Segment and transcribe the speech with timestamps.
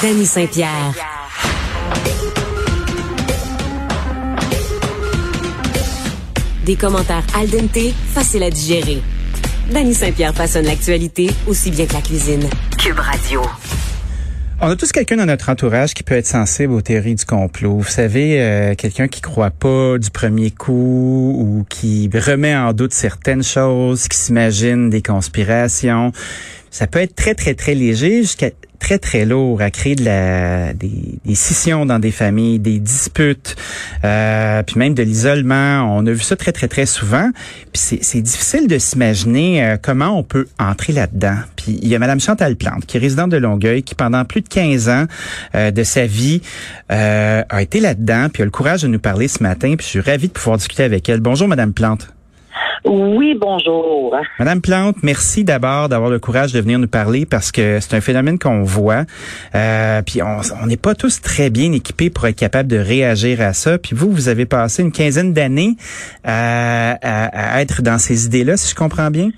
[0.00, 0.94] Danny Saint-Pierre.
[6.64, 9.02] Des commentaires al dente, faciles à digérer.
[9.72, 12.48] Danny Saint-Pierre façonne l'actualité aussi bien que la cuisine.
[12.78, 13.42] Cube Radio.
[14.60, 17.78] On a tous quelqu'un dans notre entourage qui peut être sensible aux théories du complot.
[17.78, 22.92] Vous savez, euh, quelqu'un qui croit pas du premier coup ou qui remet en doute
[22.92, 26.12] certaines choses, qui s'imagine des conspirations.
[26.70, 30.72] Ça peut être très, très, très léger jusqu'à très, très lourd à créer de la,
[30.72, 33.56] des, des scissions dans des familles, des disputes,
[34.04, 35.96] euh, puis même de l'isolement.
[35.96, 37.30] On a vu ça très, très, très souvent.
[37.72, 41.36] Puis c'est difficile de s'imaginer euh, comment on peut entrer là-dedans.
[41.56, 44.40] Puis il y a Madame Chantal Plante, qui est résidente de Longueuil, qui pendant plus
[44.40, 45.04] de 15 ans
[45.54, 46.40] euh, de sa vie
[46.90, 49.74] euh, a été là-dedans, puis a le courage de nous parler ce matin.
[49.76, 51.20] Puis je suis ravi de pouvoir discuter avec elle.
[51.20, 52.08] Bonjour, Madame Plante.
[52.90, 54.16] Oui, bonjour.
[54.38, 58.00] Madame Plante, merci d'abord d'avoir le courage de venir nous parler parce que c'est un
[58.00, 59.04] phénomène qu'on voit.
[59.54, 63.52] Euh, puis on n'est pas tous très bien équipés pour être capable de réagir à
[63.52, 63.76] ça.
[63.78, 65.76] Puis vous, vous avez passé une quinzaine d'années
[66.24, 69.32] à, à, être dans ces idées-là, si je comprends bien.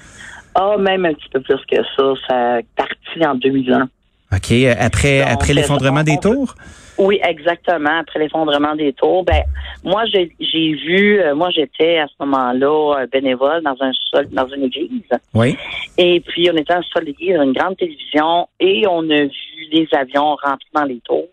[0.55, 2.13] Ah, même un petit peu plus que ça.
[2.29, 3.89] Ça a parti en 2000 ans.
[4.33, 4.53] OK.
[4.79, 6.55] Après, après l'effondrement des tours?
[6.99, 8.01] Oui, exactement.
[8.01, 9.43] Après l'effondrement des tours, ben
[9.83, 14.47] moi j'ai vu, euh, moi j'étais à ce moment-là euh, bénévole dans un sol, dans
[14.49, 15.09] une église.
[15.33, 15.57] Oui.
[15.97, 19.89] Et puis on était en sol d'église, une grande télévision, et on a vu des
[19.93, 21.29] avions rentrer dans les tours.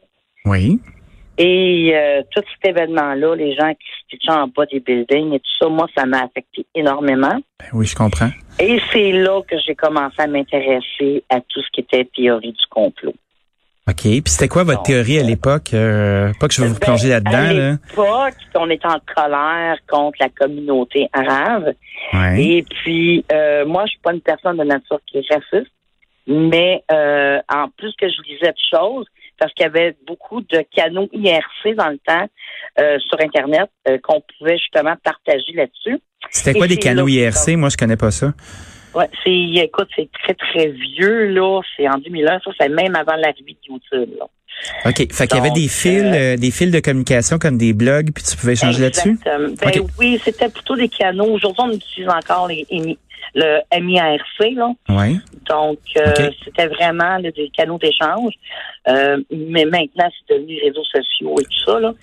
[0.45, 0.80] Oui.
[1.38, 5.40] Et euh, tout cet événement-là, les gens qui se pitchaient en bas des buildings et
[5.40, 7.38] tout ça, moi, ça m'a affecté énormément.
[7.60, 8.30] Ben oui, je comprends.
[8.60, 12.66] Et c'est là que j'ai commencé à m'intéresser à tout ce qui était théorie du
[12.70, 13.14] complot.
[13.88, 14.02] OK.
[14.02, 15.74] Puis c'était quoi votre théorie à l'époque?
[15.74, 17.38] Euh, pas que je vais vous plonger ben, là-dedans.
[17.38, 21.74] À l'époque, on était en colère contre la communauté arabe.
[22.14, 22.44] Ouais.
[22.44, 25.72] Et puis, euh, moi, je suis pas une personne de nature qui est raciste,
[26.28, 29.06] mais euh, en plus que je lisais de choses,
[29.40, 32.28] parce qu'il y avait beaucoup de canaux IRC dans le temps
[32.80, 36.00] euh, sur Internet euh, qu'on pouvait justement partager là-dessus.
[36.30, 37.56] C'était quoi des canaux IRC?
[37.58, 38.34] Moi, je connais pas ça.
[38.96, 41.62] Ouais, c'est, écoute, c'est très, très vieux, là.
[41.76, 42.40] C'est en 2001.
[42.40, 44.26] Ça, c'est même avant l'arrivée de YouTube, là.
[44.86, 45.14] OK.
[45.14, 48.24] Fait qu'il y avait des fils, euh, des fils de communication comme des blogs, puis
[48.24, 49.20] tu pouvais échanger là-dessus?
[49.24, 51.26] Ben oui, c'était plutôt des canaux.
[51.26, 52.66] Aujourd'hui, on utilise encore les,
[53.35, 54.72] le MIRC, là.
[54.89, 55.19] Oui.
[55.50, 58.33] Donc, euh, c'était vraiment des canaux d'échange.
[58.88, 61.94] Euh, mais maintenant, c'est devenu les réseaux sociaux et tout ça, là.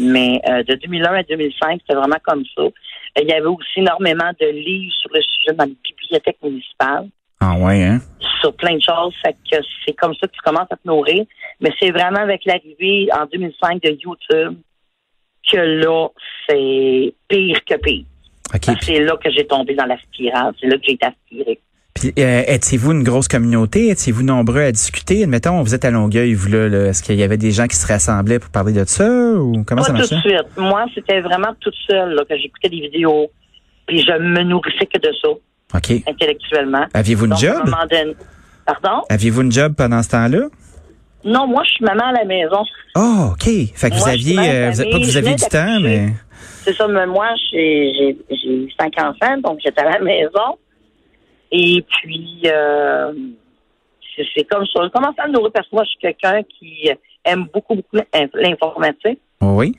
[0.00, 2.62] Mais de 2001 à 2005, c'était vraiment comme ça.
[3.20, 7.08] Il y avait aussi énormément de livres sur le sujet dans les bibliothèques municipales.
[7.40, 8.00] Ah ouais, hein?
[8.40, 9.14] Sur plein de choses.
[9.24, 11.24] Fait que c'est comme ça que tu commences à te nourrir.
[11.60, 14.58] Mais c'est vraiment avec l'arrivée en 2005 de YouTube
[15.50, 16.08] que là,
[16.48, 18.04] c'est pire que pire.
[18.82, 20.52] C'est là que j'ai tombé dans la spirale.
[20.60, 21.58] C'est là que j'ai été aspiré.
[21.94, 23.88] Puis, euh, étiez-vous une grosse communauté?
[23.88, 25.22] Étiez-vous nombreux à discuter?
[25.22, 27.86] Admettons, vous êtes à Longueuil, vous là, est-ce qu'il y avait des gens qui se
[27.86, 30.08] rassemblaient pour parler de ça ou comment Pas ça marchait?
[30.08, 30.46] tout de suite.
[30.58, 33.30] Moi, c'était vraiment toute seule là, que j'écoutais des vidéos,
[33.86, 35.28] puis je me nourrissais que de ça.
[35.74, 36.02] OK.
[36.06, 36.84] Intellectuellement.
[36.92, 37.64] Aviez-vous une job?
[37.64, 38.14] donné-
[38.66, 39.02] Pardon?
[39.08, 40.40] Aviez-vous une job pendant ce temps-là?
[41.24, 42.62] Non, moi, je suis maman à la maison.
[42.94, 43.44] Oh, OK.
[43.74, 46.12] Fait que vous Moi, aviez, euh, vous- pas que vous aviez du temps, mais.
[46.66, 50.58] C'est ça, mais moi, j'ai eu cinq enfants, donc j'étais à la maison.
[51.52, 53.12] Et puis, euh,
[54.34, 54.80] c'est comme ça.
[54.82, 56.90] Je commence à me nourrir parce que moi, je suis quelqu'un qui
[57.24, 58.04] aime beaucoup, beaucoup
[58.34, 59.20] l'informatique.
[59.40, 59.76] Oh oui.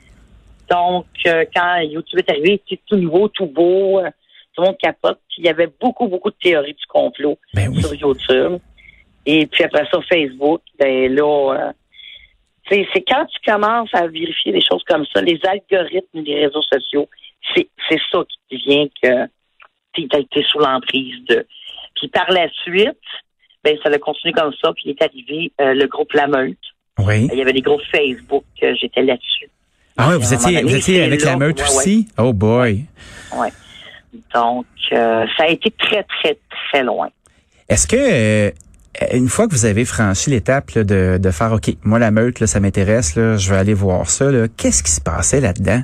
[0.70, 4.08] Donc, euh, quand YouTube est arrivé, c'était tout nouveau, tout beau, euh,
[4.54, 5.18] tout le monde capote.
[5.28, 7.82] Puis, il y avait beaucoup, beaucoup de théories du complot Ben oui.
[7.82, 8.60] sur YouTube.
[9.26, 11.74] Et puis après ça, Facebook, ben là,
[12.68, 17.08] c'est quand tu commences à vérifier des choses comme ça, les algorithmes des réseaux sociaux,
[17.54, 17.68] c'est
[18.12, 19.26] ça qui devient que
[19.94, 21.46] tu as été sous l'emprise de.
[21.96, 22.96] Puis par la suite,
[23.64, 26.56] ben ça a continué comme ça, puis il est arrivé euh, le groupe La Meute.
[26.98, 27.28] Oui.
[27.32, 29.50] Il y avait des groupes Facebook, euh, j'étais là-dessus.
[29.96, 32.08] Ah ouais, vous étiez, vous étiez avec là, la meute ouais, aussi?
[32.18, 32.84] Oh boy.
[33.36, 33.48] Ouais.
[34.34, 37.08] Donc, euh, ça a été très, très, très loin.
[37.68, 38.50] Est-ce que euh,
[39.12, 42.46] une fois que vous avez franchi l'étape de, de faire OK, moi la meute, là,
[42.46, 45.82] ça m'intéresse, là, je vais aller voir ça, là, qu'est-ce qui se passait là-dedans?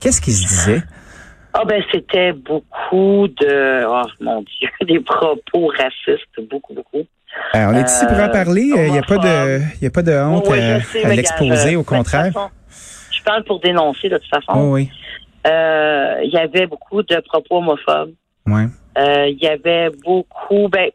[0.00, 0.82] Qu'est-ce qui se disait?
[1.54, 7.04] Ah ben c'était beaucoup de oh mon Dieu, des propos racistes, beaucoup, beaucoup.
[7.54, 8.62] Euh, on est ici pour en Euh, parler.
[8.74, 11.82] Il n'y a pas de, il y a pas de honte Oui, à, l'exposer, au
[11.84, 12.32] contraire.
[12.32, 12.48] façon,
[13.10, 14.52] Je parle pour dénoncer de toute façon.
[14.54, 14.90] Oh oui.
[15.46, 18.12] Euh, Il y avait beaucoup de propos homophobes.
[18.46, 18.66] Ouais.
[18.98, 20.90] Euh, Il y avait beaucoup, ben,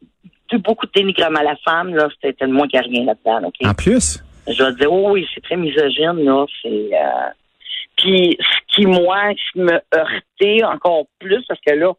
[0.58, 3.52] beaucoup de dénigrement à la femme, là, c'était tellement qu'il rien là-dedans.
[3.64, 4.24] En plus?
[4.48, 6.46] Je vais dire, oh oui, c'est très misogyne, là.
[6.62, 6.90] C'est.
[6.94, 7.30] Euh...
[7.96, 11.94] Puis, ce qui, moi, qui me heurtait encore plus, parce que là,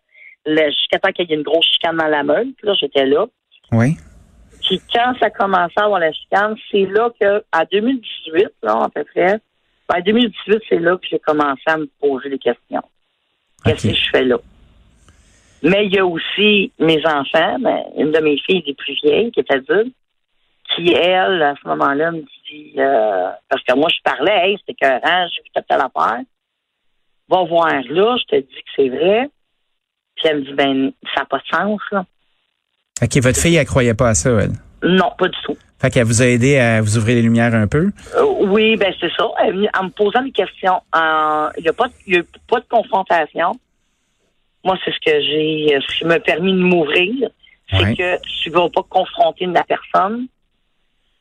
[0.47, 3.27] jusqu'à temps qu'il y ait une grosse chicane dans la meule, puis là, j'étais là.
[3.73, 3.97] Oui.
[4.63, 8.89] Puis quand ça commençait à avoir la chicane, c'est là que, à 2018, là, à
[8.89, 9.39] peu près,
[9.89, 12.83] ben, 2018, c'est là que j'ai commencé à me poser des questions.
[13.65, 14.39] Qu'est-ce que je fais là?
[15.65, 19.33] Mais il y a aussi mes enfants, ben, une de mes filles les plus vieilles,
[19.33, 19.95] qui est adulte,
[20.75, 24.73] qui, elle, à ce moment-là, me dit, euh, parce que moi, je parlais, hey, c'était
[24.73, 26.21] écœurant, j'ai vu telle affaire.
[27.29, 29.31] Va voir là, je te dis que c'est vrai.
[30.17, 32.05] Puis elle me dit, ben, ça n'a pas de sens, là.
[33.03, 34.53] OK, votre fille, elle croyait pas à ça, elle?
[34.83, 35.57] Non, pas du tout.
[35.81, 37.91] Fait qu'elle vous a aidé à vous ouvrir les lumières un peu?
[38.17, 39.25] Euh, oui, ben c'est ça.
[39.27, 40.81] En me posant des questions.
[40.95, 43.59] Il n'y a, pas de, a pas de confrontation.
[44.65, 47.29] Moi, c'est ce que j'ai, ce qui m'a permis de m'ouvrir.
[47.71, 50.27] C'est que tu ne vas pas confronter la personne.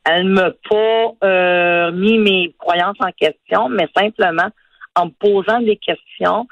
[0.05, 4.49] Elle ne m'a pas euh, mis mes croyances en question, mais simplement
[4.95, 6.47] en me posant des questions,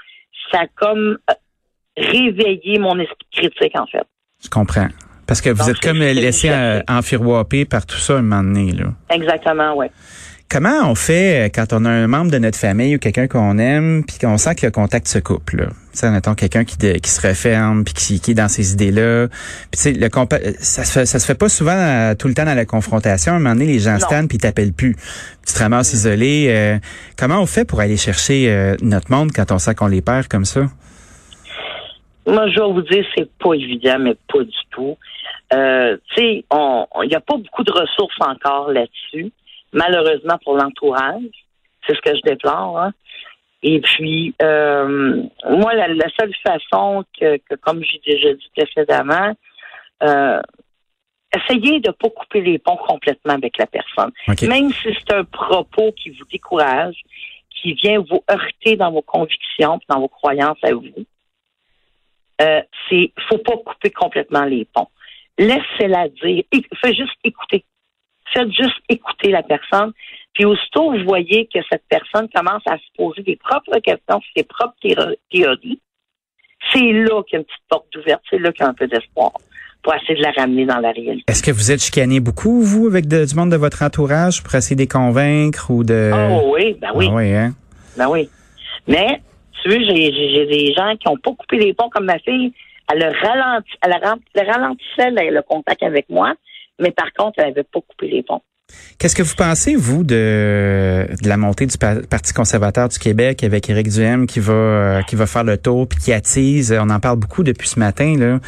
[0.52, 1.34] ça a comme euh,
[1.98, 4.08] réveillé mon esprit critique, en fait.
[4.44, 4.88] Je comprends.
[5.28, 6.52] Parce que vous êtes comme laissé
[6.90, 8.72] enfiroiper par tout ça un moment donné.
[8.72, 8.88] Là.
[9.10, 9.88] Exactement, oui.
[10.52, 13.58] Comment on fait euh, quand on a un membre de notre famille ou quelqu'un qu'on
[13.58, 17.10] aime, puis qu'on sent que le contact se coupe là Tu sais, quelqu'un qui, qui
[17.10, 19.30] se referme, puis qui, qui est dans ces idées-là.
[19.30, 20.10] Puis tu sais, le
[20.60, 23.32] ça se fait, ça se fait pas souvent euh, tout le temps dans la confrontation.
[23.32, 24.96] À un moment donné, les gens se tannent puis ils t'appellent plus.
[25.48, 26.48] tu te ramasses isolé.
[26.50, 26.78] Euh,
[27.18, 30.46] comment on fait pour aller chercher notre monde quand on sent qu'on les perd comme
[30.46, 30.62] ça?
[32.28, 34.98] Moi, je vais vous dire, c'est pas évident, mais pas du tout.
[35.54, 39.32] Euh, tu sais, il n'y a pas beaucoup de ressources encore là-dessus,
[39.74, 41.24] malheureusement pour l'entourage.
[41.88, 42.80] C'est ce que je déplore.
[42.80, 42.94] Hein.
[43.64, 49.36] Et puis, euh, moi, la, seule façon que, comme j'ai déjà dit précédemment,
[50.04, 50.42] euh,
[51.36, 54.12] essayez de ne pas couper les ponts complètement avec la personne.
[54.48, 56.96] Même si c'est un propos qui vous décourage,
[57.50, 61.06] qui vient vous heurter dans vos convictions, dans vos croyances à vous,
[62.42, 64.88] euh, c'est faut pas couper complètement les ponts.
[65.38, 66.44] Laissez-la dire.
[66.82, 67.64] Faites juste écouter.
[68.34, 69.92] Faites juste écouter la personne.
[70.34, 74.44] Puis aussitôt, vous voyez que cette personne commence à se poser des propres questions, ses
[74.44, 75.82] propres théories.
[76.72, 78.22] C'est là qu'il y a une petite porte ouverte.
[78.30, 79.32] C'est là qu'il y a un peu d'espoir
[79.84, 81.24] pour essayer de la ramener dans la réalité.
[81.28, 84.76] Est-ce que vous êtes chicané beaucoup, vous, avec du monde de votre entourage pour essayer
[84.76, 86.12] de les convaincre ou de...
[86.14, 87.08] Oh oui, ben oui.
[87.10, 87.54] Ah oui, hein?
[87.98, 88.30] Ben oui.
[88.88, 89.22] Mais,
[89.64, 92.54] tu sais, j'ai des gens qui n'ont pas coupé les ponts comme ma fille
[92.92, 96.34] elle, ralenti, elle, ralentissait le, contact avec moi,
[96.82, 98.42] mais par contre, elle n'avait pas coupé les ponts.
[98.98, 103.70] Qu'est-ce que vous pensez, vous, de, de la montée du Parti conservateur du Québec avec
[103.70, 106.72] Éric Duhem qui va euh, qui va faire le tour puis qui attise?
[106.80, 108.40] On en parle beaucoup depuis ce matin.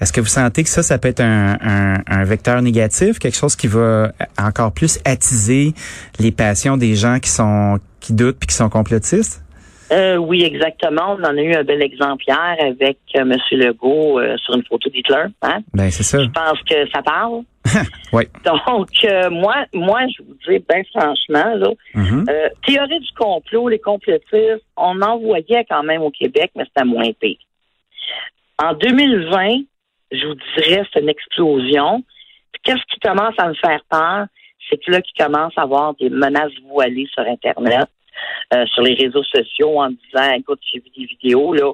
[0.00, 3.36] Est-ce que vous sentez que ça, ça peut être un, un, un, vecteur négatif, quelque
[3.36, 5.74] chose qui va encore plus attiser
[6.18, 9.42] les passions des gens qui sont qui doutent puis qui sont complotistes?
[9.90, 11.16] Euh, oui, exactement.
[11.18, 13.36] On en a eu un bel exemplaire avec euh, M.
[13.52, 15.24] Legault euh, sur une photo d'Hitler.
[15.42, 15.60] Hein?
[15.72, 16.22] Ben, c'est ça.
[16.22, 17.42] Je pense que ça parle.
[18.12, 18.24] oui.
[18.44, 22.50] Donc, euh, moi, moi, je vous dis, ben franchement, là, mm-hmm.
[22.66, 27.10] théorie du complot, les complotistes, on en voyait quand même au Québec, mais c'était moins
[27.20, 27.38] pire.
[28.62, 29.62] En 2020,
[30.12, 32.02] je vous dirais, c'est une explosion.
[32.62, 34.26] Qu'est-ce qui commence à me faire peur?
[34.68, 37.88] C'est que là, qui commence à avoir des menaces voilées sur Internet.
[38.54, 41.70] Euh, sur les réseaux sociaux en disant, écoute, j'ai vu des vidéos là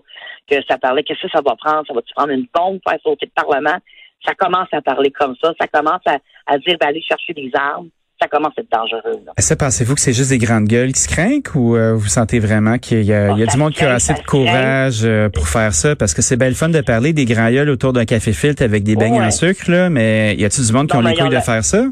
[0.51, 1.87] que ça parlait, qu'est-ce que ça va prendre?
[1.87, 3.79] Ça va-tu prendre une bombe pour faire sauter le Parlement?
[4.27, 5.53] Ça commence à parler comme ça.
[5.61, 7.91] Ça commence à, dire d'aller chercher des armes.
[8.21, 9.21] Ça commence à être dangereux.
[9.39, 12.41] Ça, pensez-vous que c'est juste des grandes gueules qui se craignent ou euh, vous sentez
[12.41, 15.95] vraiment qu'il y a, du monde qui a assez de courage euh, pour faire ça?
[15.95, 18.83] Parce que c'est belle fun de parler des grands gueules autour d'un café filtre avec
[18.83, 21.41] des beignes en sucre, là, mais y a-t-il du monde qui ont les couilles de
[21.41, 21.85] faire ça?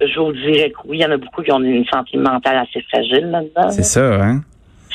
[0.00, 2.58] Je vous dirais que oui, il y en a beaucoup qui ont une santé mentale
[2.58, 3.70] assez fragile là-dedans.
[3.70, 4.42] C'est ça, hein?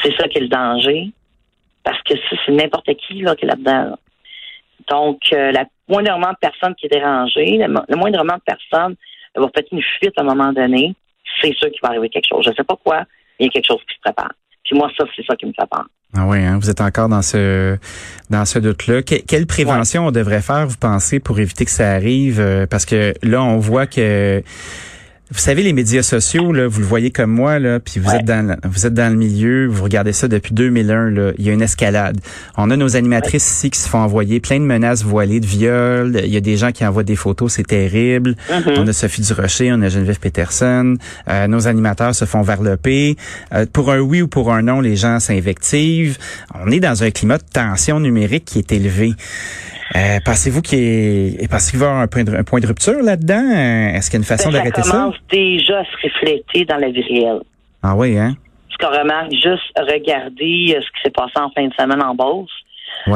[0.01, 1.12] C'est ça qui est le danger.
[1.83, 2.13] Parce que
[2.45, 3.98] c'est n'importe qui là, qui est là-dedans.
[4.89, 8.95] Donc, euh, la moindrement de personnes qui est dérangée, le, moindrement de personnes
[9.36, 10.95] va faire une fuite à un moment donné,
[11.41, 12.43] c'est sûr qu'il va arriver quelque chose.
[12.45, 13.05] Je ne sais pas quoi, mais
[13.41, 14.31] il y a quelque chose qui se prépare.
[14.63, 15.86] Puis moi, ça, c'est ça qui me fait peur.
[16.15, 16.60] Ah oui, hein?
[16.62, 17.75] vous êtes encore dans ce
[18.29, 19.01] dans ce doute-là.
[19.01, 22.39] quelle prévention on devrait faire, vous pensez, pour éviter que ça arrive?
[22.39, 24.43] Euh, parce que là, on voit que
[25.32, 28.25] vous savez, les médias sociaux, là, vous le voyez comme moi, là, puis vous êtes
[28.25, 31.53] dans vous êtes dans le milieu, vous regardez ça depuis 2001, là, il y a
[31.53, 32.20] une escalade.
[32.58, 36.22] On a nos animatrices ici qui se font envoyer plein de menaces voilées, de viols.
[36.24, 38.36] Il y a des gens qui envoient des photos, c'est terrible.
[38.50, 38.80] Mm-hmm.
[38.80, 40.98] On a Sophie Durocher, on a Geneviève Peterson.
[41.30, 43.15] Euh, nos animateurs se font varloper.
[43.53, 46.18] Euh, pour un oui ou pour un non, les gens s'invectivent.
[46.53, 49.13] On est dans un climat de tension numérique qui est élevé.
[49.95, 52.67] Euh, pensez-vous qu'il est, parce qu'il va y avoir un point de, un point de
[52.67, 53.50] rupture là-dedans?
[53.93, 54.89] Est-ce qu'il y a une façon d'arrêter ça?
[54.89, 57.41] Ça commence déjà à se refléter dans la vie réelle.
[57.83, 58.35] Ah oui, hein?
[58.69, 62.15] Parce qu'on remarque juste regarder euh, ce qui s'est passé en fin de semaine en
[62.15, 62.50] Beauce.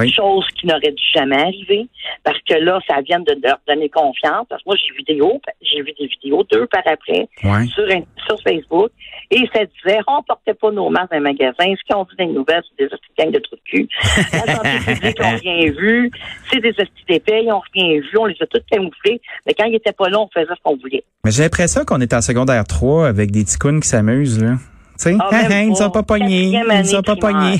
[0.10, 1.88] Chose qui n'aurait dû jamais arriver,
[2.24, 4.46] parce que là, ça vient de leur donner confiance.
[4.50, 7.86] Parce que moi, j'ai vu des vidéos, j'ai vu des vidéos deux par après sur,
[8.26, 8.92] sur Facebook,
[9.32, 11.54] et ça disait, on portait pas nos masques dans les magasins.
[11.60, 13.90] Ce qu'ils ont dit dans les nouvelles, c'est des gangs de trous de cul.
[14.34, 16.12] La santé publique, on rien vu.
[16.52, 18.18] C'est des hosties d'épais, ils ont rien vu.
[18.18, 19.22] On les a tous camouflés.
[19.46, 21.04] Mais quand ils étaient pas là, on faisait ce qu'on voulait.
[21.26, 24.56] Mais j'ai l'impression qu'on est en secondaire 3 avec des ticounes qui s'amusent, là.
[24.98, 26.60] Sais, ah, ils ne sont pas pognés.
[26.80, 27.60] Ils sont pas pognés.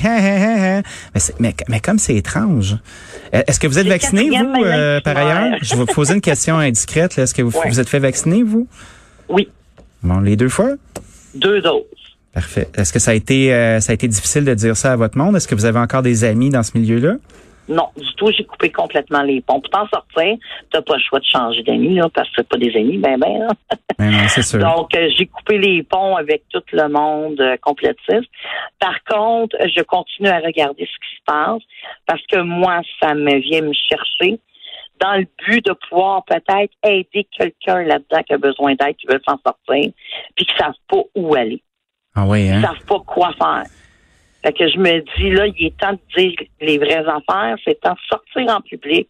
[1.38, 2.76] mais, mais, comme c'est étrange.
[3.34, 5.58] Euh, est-ce que vous êtes vacciné, vous, euh, par ailleurs?
[5.62, 7.16] Je vais vous poser une question indiscrète.
[7.16, 8.66] Est-ce que vous vous êtes fait vacciner, vous?
[9.28, 9.48] Oui.
[10.02, 10.70] Bon, les deux fois?
[11.34, 11.82] Deux doses.
[12.32, 12.68] Parfait.
[12.74, 15.16] Est-ce que ça a été euh, ça a été difficile de dire ça à votre
[15.16, 15.36] monde?
[15.36, 17.14] Est-ce que vous avez encore des amis dans ce milieu-là?
[17.68, 19.60] Non, du tout, j'ai coupé complètement les ponts.
[19.60, 20.36] Pour t'en sortir,
[20.70, 23.18] t'as pas le choix de changer d'amis, là, parce que c'est pas des amis, ben
[23.18, 23.38] ben.
[23.38, 23.48] Là.
[23.98, 24.60] Ben non, c'est sûr.
[24.60, 28.30] Donc, euh, j'ai coupé les ponts avec tout le monde euh, complétiste.
[28.78, 31.62] Par contre, je continue à regarder ce qui se passe
[32.06, 34.38] parce que moi, ça me vient me chercher
[35.00, 39.20] dans le but de pouvoir peut-être aider quelqu'un là-dedans qui a besoin d'aide, qui veut
[39.26, 39.92] s'en sortir,
[40.36, 41.62] puis qui ne savent pas où aller.
[42.14, 42.58] Ah oui, hein?
[42.58, 43.64] Ils savent pas quoi faire.
[44.44, 47.80] Fait que je me dis, là, il est temps de dire les vraies affaires, c'est
[47.80, 49.08] temps de sortir en public,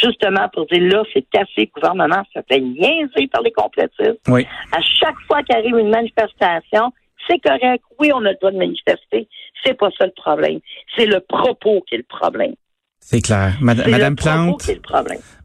[0.00, 4.20] justement pour dire, là, c'est assez, le gouvernement ça fait niaiser par les complétistes.
[4.28, 4.46] Oui.
[4.72, 6.92] À chaque fois qu'arrive une manifestation,
[7.28, 9.28] c'est correct, oui, on a le droit de manifester,
[9.64, 10.60] c'est pas ça le problème.
[10.96, 12.54] C'est le propos qui est le problème.
[13.04, 13.56] C'est clair.
[13.60, 14.70] Madame Plante?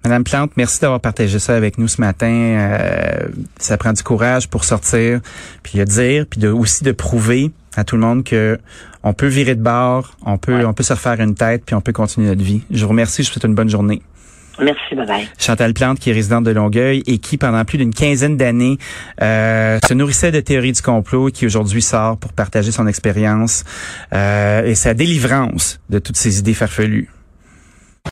[0.03, 2.27] Madame Plante, merci d'avoir partagé ça avec nous ce matin.
[2.27, 5.21] Euh, ça prend du courage pour sortir,
[5.63, 8.59] puis de dire, puis de, aussi de prouver à tout le monde que
[9.03, 11.81] on peut virer de bord, on peut, on peut se refaire une tête, puis on
[11.81, 12.63] peut continuer notre vie.
[12.71, 13.23] Je vous remercie.
[13.23, 14.01] Je vous souhaite une bonne journée.
[14.59, 15.27] Merci, bye bye.
[15.37, 18.77] Chantal Plante, qui est résidente de Longueuil et qui, pendant plus d'une quinzaine d'années,
[19.21, 23.63] euh, se nourrissait de théories du complot, qui aujourd'hui sort pour partager son expérience
[24.13, 27.07] euh, et sa délivrance de toutes ces idées farfelues.